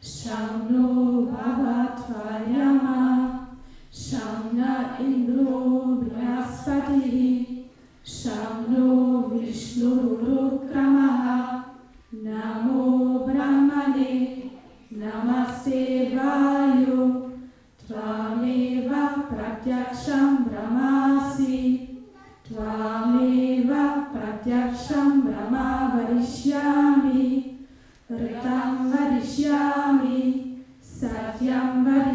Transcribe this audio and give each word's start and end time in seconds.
Sham 0.00 0.72
no 0.72 1.26
Baba 1.26 1.96
Tvayama, 2.00 3.52
Sham 3.92 4.56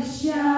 Yeah. 0.03 0.52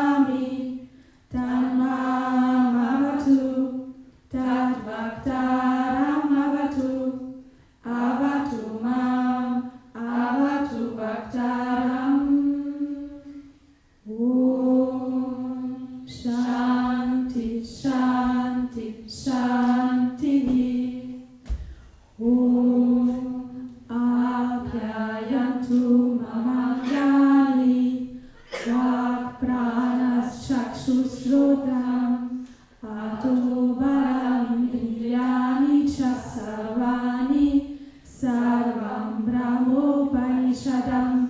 sarvam 38.55 39.25
brahmo 39.27 40.09
parishadam 40.13 41.24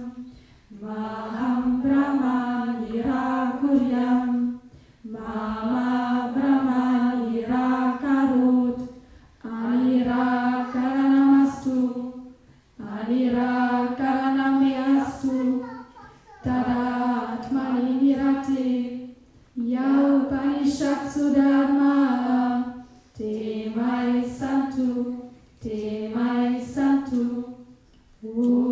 Two. 27.10 28.65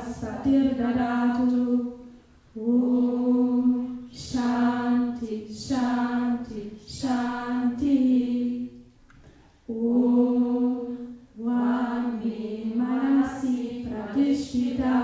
Satirgadatu. 0.00 1.92
Om 2.56 4.08
Shanti, 4.12 5.46
Shanti, 5.52 6.72
Shanti. 6.86 8.70
Om 9.68 10.96
Vami 11.38 12.72
Manasi 12.76 13.86
Pratishita. 13.86 14.97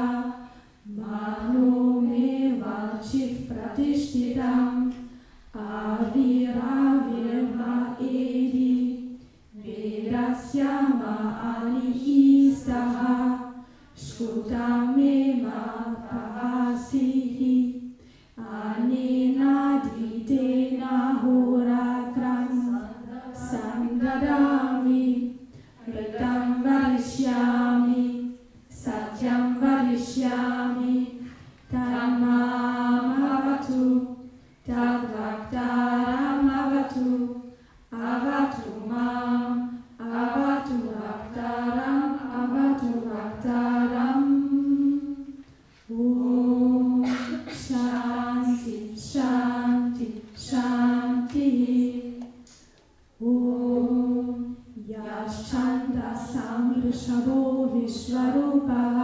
शवो 57.03 57.41
विश्वरूपः 57.75 58.99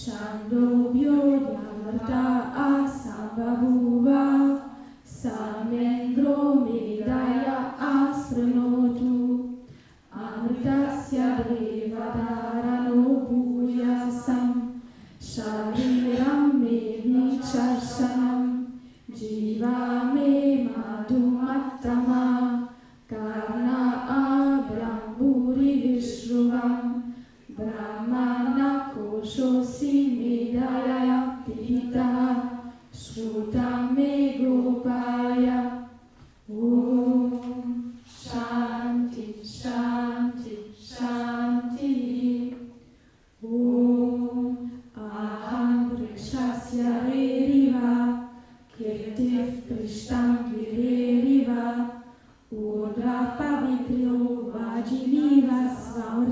छान्दोभ्यो 0.00 1.14
ज्ञानता 1.46 2.22
आसाम्बभूव 2.64 4.08
सामेन्द्रो 5.20 6.36
मेधाय 6.64 7.44
आशृणोतु 7.90 9.14
अमृतस्य 10.24 11.34
Vishruvam 26.28 27.14
Brahmana 27.48 28.92
Koshosa 28.92 29.77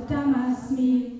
tamasmi 0.08 1.12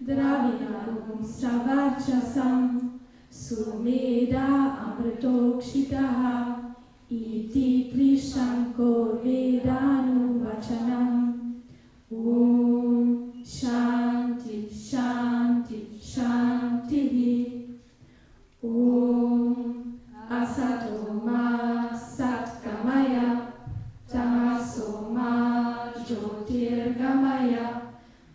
Dravinarum 0.00 1.22
Savarchasam, 1.22 3.00
Sumeda 3.30 4.76
amritokshitaha 4.84 6.56
Iti 7.10 7.90
prisham 7.92 8.72
Vedanu 9.22 10.40
vachanam 10.40 11.12
Om 12.10 12.79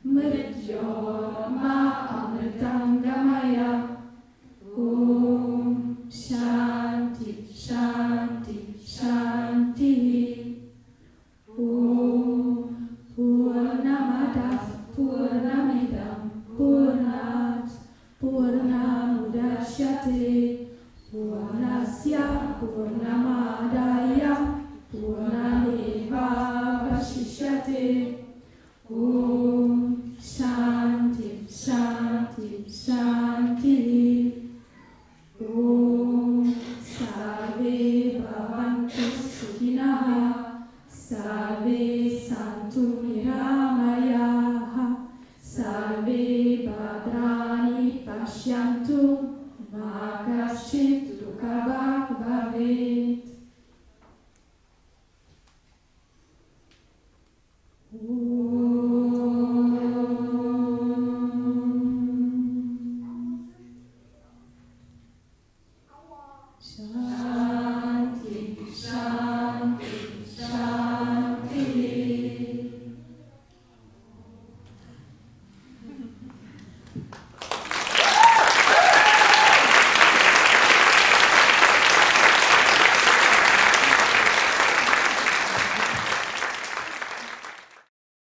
Mırıcı 0.05 0.79
olma, 0.79 2.07
alırdan 2.09 3.03
damar. 3.03 3.44